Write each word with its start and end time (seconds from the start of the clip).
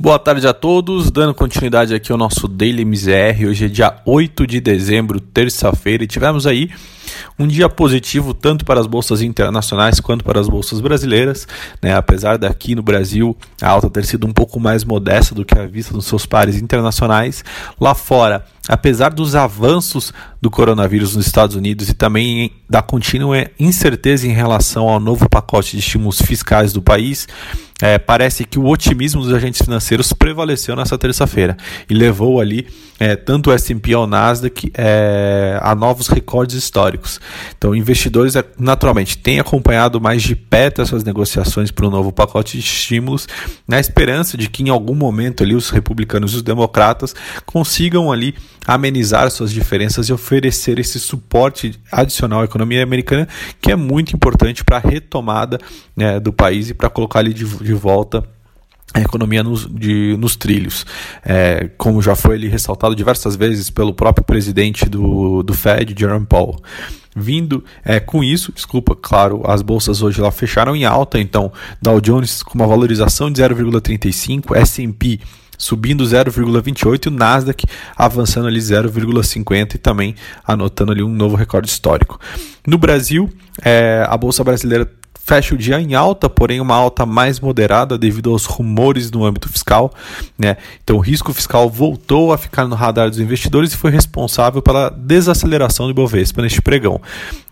Boa 0.00 0.16
tarde 0.16 0.46
a 0.46 0.54
todos, 0.54 1.10
dando 1.10 1.34
continuidade 1.34 1.92
aqui 1.92 2.12
ao 2.12 2.16
nosso 2.16 2.46
Daily 2.46 2.84
MZR. 2.84 3.48
Hoje 3.48 3.64
é 3.64 3.68
dia 3.68 3.96
8 4.06 4.46
de 4.46 4.60
dezembro, 4.60 5.18
terça-feira, 5.18 6.04
e 6.04 6.06
tivemos 6.06 6.46
aí 6.46 6.70
um 7.38 7.46
dia 7.46 7.68
positivo 7.68 8.34
tanto 8.34 8.64
para 8.64 8.80
as 8.80 8.86
bolsas 8.86 9.22
internacionais 9.22 10.00
quanto 10.00 10.24
para 10.24 10.40
as 10.40 10.48
bolsas 10.48 10.80
brasileiras, 10.80 11.46
né? 11.82 11.94
Apesar 11.94 12.38
daqui 12.38 12.74
no 12.74 12.82
Brasil 12.82 13.36
a 13.60 13.68
alta 13.68 13.90
ter 13.90 14.04
sido 14.04 14.26
um 14.26 14.32
pouco 14.32 14.58
mais 14.60 14.84
modesta 14.84 15.34
do 15.34 15.44
que 15.44 15.58
a 15.58 15.66
vista 15.66 15.94
nos 15.94 16.06
seus 16.06 16.26
pares 16.26 16.56
internacionais, 16.60 17.44
lá 17.80 17.94
fora, 17.94 18.44
apesar 18.68 19.10
dos 19.10 19.34
avanços 19.34 20.12
do 20.40 20.50
coronavírus 20.50 21.16
nos 21.16 21.26
Estados 21.26 21.56
Unidos 21.56 21.88
e 21.88 21.94
também 21.94 22.52
da 22.68 22.82
contínua 22.82 23.46
incerteza 23.58 24.26
em 24.26 24.32
relação 24.32 24.88
ao 24.88 25.00
novo 25.00 25.28
pacote 25.28 25.72
de 25.72 25.78
estímulos 25.78 26.20
fiscais 26.20 26.72
do 26.72 26.82
país, 26.82 27.26
é, 27.80 27.96
parece 27.96 28.44
que 28.44 28.58
o 28.58 28.66
otimismo 28.66 29.22
dos 29.22 29.32
agentes 29.32 29.62
financeiros 29.62 30.12
prevaleceu 30.12 30.74
nessa 30.74 30.98
terça-feira 30.98 31.56
e 31.88 31.94
levou 31.94 32.40
ali 32.40 32.66
é, 32.98 33.14
tanto 33.14 33.50
o 33.50 33.52
S&P 33.52 33.94
ao 33.94 34.06
Nasdaq 34.06 34.72
é, 34.74 35.58
a 35.62 35.74
novos 35.74 36.08
recordes 36.08 36.56
históricos. 36.56 36.97
Então, 37.56 37.74
investidores 37.74 38.36
é, 38.36 38.44
naturalmente 38.58 39.16
têm 39.16 39.40
acompanhado 39.40 40.00
mais 40.00 40.22
de 40.22 40.34
perto 40.34 40.82
essas 40.82 41.04
negociações 41.04 41.70
para 41.70 41.86
o 41.86 41.90
novo 41.90 42.12
pacote 42.12 42.58
de 42.58 42.64
estímulos, 42.64 43.26
na 43.66 43.78
esperança 43.78 44.36
de 44.36 44.48
que 44.48 44.62
em 44.62 44.68
algum 44.68 44.94
momento 44.94 45.42
ali 45.42 45.54
os 45.54 45.70
republicanos 45.70 46.32
e 46.32 46.36
os 46.36 46.42
democratas 46.42 47.14
consigam 47.46 48.10
ali 48.10 48.34
amenizar 48.66 49.30
suas 49.30 49.52
diferenças 49.52 50.08
e 50.08 50.12
oferecer 50.12 50.78
esse 50.78 50.98
suporte 50.98 51.78
adicional 51.90 52.42
à 52.42 52.44
economia 52.44 52.82
americana, 52.82 53.28
que 53.60 53.72
é 53.72 53.76
muito 53.76 54.14
importante 54.14 54.64
para 54.64 54.76
a 54.76 54.80
retomada 54.80 55.58
né, 55.96 56.20
do 56.20 56.32
país 56.32 56.70
e 56.70 56.74
para 56.74 56.90
colocar 56.90 57.20
ele 57.20 57.32
de, 57.32 57.44
de 57.44 57.72
volta 57.72 58.22
a 58.94 59.00
economia 59.00 59.42
nos, 59.42 59.66
de, 59.66 60.16
nos 60.18 60.36
trilhos. 60.36 60.86
É, 61.24 61.70
como 61.76 62.00
já 62.00 62.16
foi 62.16 62.36
ali 62.36 62.48
ressaltado 62.48 62.94
diversas 62.94 63.36
vezes 63.36 63.70
pelo 63.70 63.92
próprio 63.92 64.24
presidente 64.24 64.88
do, 64.88 65.42
do 65.42 65.54
Fed, 65.54 65.94
Jerome 65.98 66.26
Powell. 66.26 66.60
Vindo 67.14 67.64
é, 67.84 67.98
com 67.98 68.22
isso, 68.22 68.52
desculpa, 68.52 68.94
claro, 68.94 69.42
as 69.44 69.60
bolsas 69.60 70.02
hoje 70.02 70.20
lá 70.20 70.30
fecharam 70.30 70.76
em 70.76 70.84
alta, 70.84 71.18
então 71.18 71.52
Dow 71.82 72.00
Jones 72.00 72.42
com 72.42 72.54
uma 72.54 72.66
valorização 72.66 73.30
de 73.30 73.42
0,35, 73.42 74.56
S&P 74.56 75.18
subindo 75.58 76.04
0,28 76.04 77.06
e 77.06 77.08
o 77.08 77.10
Nasdaq 77.10 77.66
avançando 77.96 78.46
ali 78.46 78.60
0,50 78.60 79.74
e 79.74 79.78
também 79.78 80.14
anotando 80.46 80.92
ali 80.92 81.02
um 81.02 81.08
novo 81.08 81.34
recorde 81.34 81.68
histórico. 81.68 82.20
No 82.64 82.78
Brasil, 82.78 83.28
é, 83.62 84.06
a 84.08 84.16
bolsa 84.16 84.44
brasileira 84.44 84.88
fecha 85.28 85.54
o 85.54 85.58
dia 85.58 85.78
em 85.78 85.94
alta, 85.94 86.30
porém 86.30 86.58
uma 86.58 86.74
alta 86.74 87.04
mais 87.04 87.38
moderada 87.38 87.98
devido 87.98 88.30
aos 88.30 88.46
rumores 88.46 89.10
no 89.10 89.26
âmbito 89.26 89.46
fiscal. 89.46 89.92
Né? 90.38 90.56
Então, 90.82 90.96
o 90.96 91.00
risco 91.00 91.34
fiscal 91.34 91.68
voltou 91.68 92.32
a 92.32 92.38
ficar 92.38 92.66
no 92.66 92.74
radar 92.74 93.10
dos 93.10 93.20
investidores 93.20 93.74
e 93.74 93.76
foi 93.76 93.90
responsável 93.90 94.62
pela 94.62 94.88
desaceleração 94.88 95.84
do 95.84 95.90
Ibovespa 95.90 96.40
neste 96.40 96.62
pregão. 96.62 96.98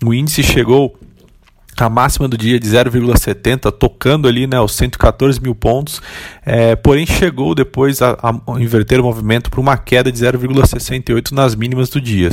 O 0.02 0.14
índice 0.14 0.42
chegou 0.42 0.98
a 1.84 1.90
máxima 1.90 2.26
do 2.26 2.36
dia 2.36 2.58
de 2.58 2.68
0,70, 2.68 3.70
tocando 3.72 4.26
ali 4.26 4.46
né, 4.46 4.60
os 4.60 4.74
114 4.74 5.40
mil 5.40 5.54
pontos, 5.54 6.00
é, 6.44 6.74
porém 6.76 7.06
chegou 7.06 7.54
depois 7.54 8.00
a, 8.00 8.16
a 8.22 8.60
inverter 8.60 9.00
o 9.00 9.04
movimento 9.04 9.50
para 9.50 9.60
uma 9.60 9.76
queda 9.76 10.10
de 10.10 10.18
0,68 10.18 11.32
nas 11.32 11.54
mínimas 11.54 11.88
do 11.90 12.00
dia. 12.00 12.30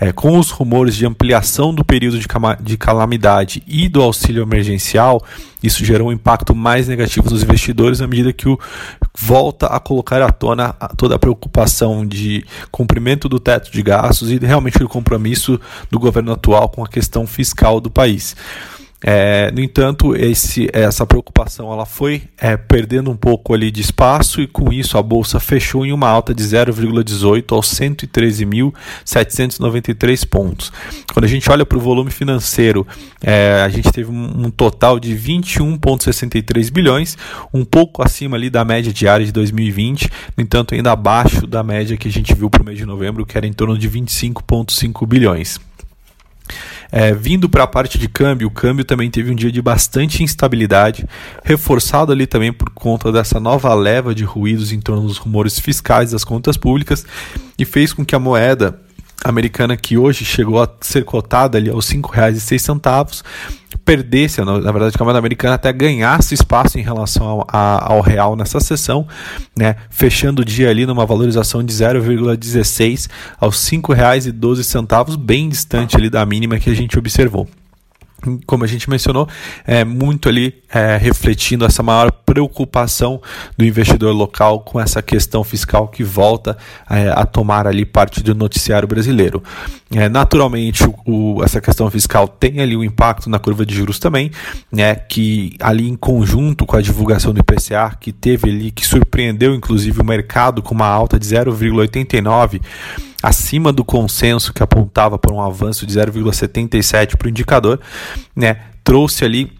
É, 0.00 0.12
com 0.12 0.38
os 0.38 0.50
rumores 0.50 0.96
de 0.96 1.06
ampliação 1.06 1.74
do 1.74 1.84
período 1.84 2.18
de, 2.18 2.26
de 2.60 2.76
calamidade 2.76 3.62
e 3.66 3.88
do 3.88 4.02
auxílio 4.02 4.42
emergencial, 4.42 5.22
isso 5.62 5.84
gerou 5.84 6.08
um 6.08 6.12
impacto 6.12 6.54
mais 6.54 6.86
negativo 6.86 7.30
nos 7.30 7.42
investidores 7.42 8.00
à 8.00 8.06
medida 8.06 8.32
que 8.32 8.48
o 8.48 8.58
volta 9.16 9.66
a 9.66 9.80
colocar 9.80 10.22
à 10.22 10.30
tona 10.30 10.72
toda 10.96 11.16
a 11.16 11.18
preocupação 11.18 12.06
de 12.06 12.44
cumprimento 12.70 13.28
do 13.28 13.40
teto 13.40 13.70
de 13.70 13.82
gastos 13.82 14.30
e 14.30 14.38
realmente 14.38 14.82
o 14.82 14.88
compromisso 14.88 15.60
do 15.90 15.98
governo 15.98 16.32
atual 16.32 16.68
com 16.68 16.84
a 16.84 16.88
questão 16.88 17.26
fiscal 17.26 17.80
do 17.80 17.90
país. 17.90 18.36
É, 19.00 19.52
no 19.52 19.60
entanto, 19.60 20.16
esse, 20.16 20.68
essa 20.72 21.06
preocupação 21.06 21.72
ela 21.72 21.86
foi 21.86 22.24
é, 22.36 22.56
perdendo 22.56 23.08
um 23.10 23.16
pouco 23.16 23.54
ali 23.54 23.70
de 23.70 23.80
espaço 23.80 24.42
e 24.42 24.48
com 24.48 24.72
isso 24.72 24.98
a 24.98 25.02
bolsa 25.02 25.38
fechou 25.38 25.86
em 25.86 25.92
uma 25.92 26.08
alta 26.08 26.34
de 26.34 26.42
0,18 26.42 27.54
aos 27.54 27.72
113.793 27.72 30.28
pontos. 30.28 30.72
Quando 31.12 31.24
a 31.24 31.28
gente 31.28 31.48
olha 31.48 31.64
para 31.64 31.78
o 31.78 31.80
volume 31.80 32.10
financeiro, 32.10 32.84
é, 33.22 33.62
a 33.64 33.68
gente 33.68 33.92
teve 33.92 34.10
um, 34.10 34.46
um 34.46 34.50
total 34.50 34.98
de 34.98 35.14
21,63 35.14 36.72
bilhões, 36.72 37.16
um 37.54 37.64
pouco 37.64 38.02
acima 38.02 38.36
ali 38.36 38.50
da 38.50 38.64
média 38.64 38.92
diária 38.92 39.24
de 39.24 39.30
2020, 39.30 40.10
no 40.36 40.42
entanto 40.42 40.74
ainda 40.74 40.90
abaixo 40.90 41.46
da 41.46 41.62
média 41.62 41.96
que 41.96 42.08
a 42.08 42.12
gente 42.12 42.34
viu 42.34 42.50
para 42.50 42.62
o 42.62 42.64
mês 42.64 42.78
de 42.78 42.84
novembro, 42.84 43.24
que 43.24 43.38
era 43.38 43.46
em 43.46 43.52
torno 43.52 43.78
de 43.78 43.88
25,5 43.88 45.06
bilhões. 45.06 45.60
É, 46.90 47.12
vindo 47.12 47.48
para 47.48 47.64
a 47.64 47.66
parte 47.66 47.98
de 47.98 48.08
câmbio, 48.08 48.48
o 48.48 48.50
câmbio 48.50 48.84
também 48.84 49.10
teve 49.10 49.30
um 49.30 49.34
dia 49.34 49.52
de 49.52 49.60
bastante 49.60 50.22
instabilidade, 50.22 51.06
reforçado 51.44 52.12
ali 52.12 52.26
também 52.26 52.52
por 52.52 52.70
conta 52.70 53.12
dessa 53.12 53.38
nova 53.38 53.74
leva 53.74 54.14
de 54.14 54.24
ruídos 54.24 54.72
em 54.72 54.80
torno 54.80 55.06
dos 55.06 55.18
rumores 55.18 55.58
fiscais 55.58 56.12
das 56.12 56.24
contas 56.24 56.56
públicas 56.56 57.04
e 57.58 57.64
fez 57.64 57.92
com 57.92 58.04
que 58.04 58.14
a 58.14 58.18
moeda 58.18 58.80
americana 59.24 59.76
que 59.76 59.98
hoje 59.98 60.24
chegou 60.24 60.62
a 60.62 60.68
ser 60.80 61.04
cotada 61.04 61.58
ali 61.58 61.68
aos 61.68 61.88
R$ 61.90 61.98
5,06 61.98 63.22
perdesse, 63.88 64.44
na 64.44 64.70
verdade, 64.70 64.94
a 64.98 65.02
moeda 65.02 65.18
americana 65.18 65.54
até 65.54 65.72
ganhasse 65.72 66.34
espaço 66.34 66.78
em 66.78 66.82
relação 66.82 67.26
ao, 67.26 67.46
a, 67.50 67.94
ao 67.94 68.02
real 68.02 68.36
nessa 68.36 68.60
sessão, 68.60 69.08
né, 69.56 69.76
fechando 69.88 70.42
o 70.42 70.44
dia 70.44 70.68
ali 70.68 70.84
numa 70.84 71.06
valorização 71.06 71.64
de 71.64 71.72
0,16 71.72 73.08
aos 73.40 73.66
R$ 73.66 73.78
5,12, 73.78 75.16
bem 75.16 75.48
distante 75.48 75.96
ali 75.96 76.10
da 76.10 76.26
mínima 76.26 76.58
que 76.58 76.68
a 76.68 76.74
gente 76.74 76.98
observou 76.98 77.48
como 78.46 78.64
a 78.64 78.66
gente 78.66 78.90
mencionou, 78.90 79.28
é 79.66 79.84
muito 79.84 80.28
ali 80.28 80.54
é, 80.72 80.96
refletindo 80.96 81.64
essa 81.64 81.82
maior 81.82 82.10
preocupação 82.10 83.22
do 83.56 83.64
investidor 83.64 84.12
local 84.14 84.60
com 84.60 84.80
essa 84.80 85.00
questão 85.00 85.44
fiscal 85.44 85.88
que 85.88 86.02
volta 86.02 86.56
é, 86.90 87.08
a 87.10 87.24
tomar 87.24 87.66
ali 87.66 87.84
parte 87.84 88.22
do 88.22 88.34
noticiário 88.34 88.88
brasileiro. 88.88 89.42
É, 89.94 90.08
naturalmente, 90.08 90.84
o, 90.84 91.36
o, 91.36 91.44
essa 91.44 91.60
questão 91.60 91.90
fiscal 91.90 92.26
tem 92.26 92.60
ali 92.60 92.76
um 92.76 92.84
impacto 92.84 93.30
na 93.30 93.38
curva 93.38 93.64
de 93.64 93.74
juros 93.74 93.98
também, 93.98 94.30
né, 94.70 94.94
que 94.94 95.56
ali 95.60 95.88
em 95.88 95.96
conjunto 95.96 96.66
com 96.66 96.76
a 96.76 96.82
divulgação 96.82 97.32
do 97.32 97.40
IPCA, 97.40 97.96
que 97.98 98.12
teve 98.12 98.50
ali, 98.50 98.70
que 98.70 98.86
surpreendeu 98.86 99.54
inclusive 99.54 100.00
o 100.00 100.04
mercado 100.04 100.60
com 100.60 100.74
uma 100.74 100.86
alta 100.86 101.18
de 101.18 101.26
0,89 101.26 102.60
acima 103.22 103.72
do 103.72 103.84
consenso 103.84 104.52
que 104.52 104.62
apontava 104.62 105.18
para 105.18 105.34
um 105.34 105.42
avanço 105.42 105.86
de 105.86 105.98
0,77 105.98 107.16
para 107.16 107.26
o 107.26 107.30
indicador, 107.30 107.80
né, 108.34 108.60
trouxe 108.84 109.24
ali 109.24 109.52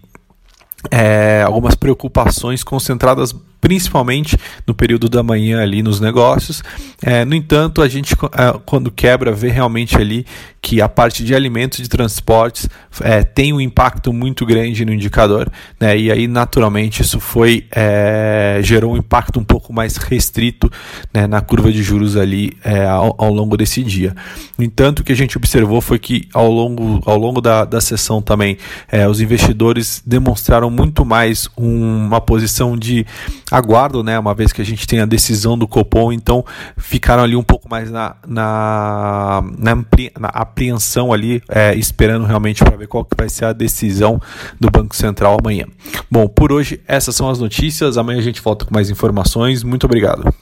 é, 0.89 1.43
algumas 1.45 1.75
preocupações 1.75 2.63
concentradas 2.63 3.35
principalmente 3.61 4.37
no 4.65 4.73
período 4.73 5.09
da 5.09 5.21
manhã 5.21 5.61
ali 5.61 5.81
nos 5.83 5.99
negócios. 5.99 6.63
É, 7.01 7.25
no 7.25 7.35
entanto, 7.35 7.81
a 7.81 7.87
gente 7.87 8.13
é, 8.13 8.59
quando 8.65 8.91
quebra 8.91 9.31
vê 9.31 9.49
realmente 9.49 9.95
ali 9.97 10.25
que 10.61 10.81
a 10.81 10.89
parte 10.89 11.23
de 11.23 11.33
alimentos 11.33 11.79
de 11.79 11.87
transportes 11.87 12.67
é, 13.01 13.23
tem 13.23 13.53
um 13.53 13.61
impacto 13.61 14.11
muito 14.11 14.45
grande 14.45 14.83
no 14.83 14.93
indicador, 14.93 15.49
né? 15.79 15.97
E 15.97 16.11
aí 16.11 16.27
naturalmente 16.27 17.01
isso 17.01 17.19
foi 17.19 17.65
é, 17.71 18.59
gerou 18.61 18.93
um 18.93 18.97
impacto 18.97 19.39
um 19.39 19.43
pouco 19.43 19.71
mais 19.71 19.95
restrito 19.97 20.69
né, 21.13 21.27
na 21.27 21.41
curva 21.41 21.71
de 21.71 21.81
juros 21.81 22.17
ali 22.17 22.51
é, 22.63 22.85
ao, 22.85 23.15
ao, 23.17 23.33
longo 23.33 23.55
desse 23.55 23.83
dia. 23.83 24.15
No 24.57 24.63
entanto, 24.63 24.99
o 24.99 25.03
que 25.03 25.11
a 25.11 25.15
gente 25.15 25.37
observou 25.37 25.81
foi 25.81 25.97
que 25.97 26.27
ao 26.33 26.51
longo, 26.51 27.01
ao 27.05 27.17
longo 27.17 27.39
da, 27.41 27.63
da 27.63 27.79
sessão 27.79 28.21
também 28.21 28.57
é, 28.91 29.07
os 29.07 29.21
investidores 29.21 30.03
demonstraram 30.05 30.69
muito 30.69 31.05
mais 31.05 31.47
um, 31.57 32.05
uma 32.07 32.19
posição 32.19 32.77
de 32.77 33.05
aguardo, 33.51 34.03
né? 34.03 34.17
Uma 34.17 34.33
vez 34.33 34.51
que 34.51 34.61
a 34.61 34.65
gente 34.65 34.87
tem 34.87 34.99
a 34.99 35.05
decisão 35.05 35.57
do 35.57 35.67
Copom, 35.67 36.11
então 36.11 36.45
ficaram 36.77 37.23
ali 37.23 37.35
um 37.35 37.43
pouco 37.43 37.69
mais 37.69 37.89
na, 37.89 38.15
na, 38.27 39.43
na, 39.57 39.75
na 40.19 40.27
apreensão 40.29 41.11
ali, 41.13 41.41
é, 41.49 41.75
esperando 41.75 42.25
realmente 42.25 42.63
para 42.63 42.77
ver 42.77 42.87
qual 42.87 43.05
que 43.05 43.15
vai 43.15 43.29
ser 43.29 43.45
a 43.45 43.53
decisão 43.53 44.21
do 44.59 44.69
Banco 44.69 44.95
Central 44.95 45.37
amanhã. 45.39 45.65
Bom, 46.09 46.27
por 46.27 46.51
hoje 46.51 46.81
essas 46.87 47.15
são 47.15 47.29
as 47.29 47.39
notícias. 47.39 47.97
Amanhã 47.97 48.19
a 48.19 48.23
gente 48.23 48.41
volta 48.41 48.65
com 48.65 48.73
mais 48.73 48.89
informações. 48.89 49.63
Muito 49.63 49.85
obrigado. 49.85 50.33